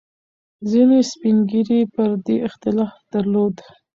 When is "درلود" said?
3.13-3.55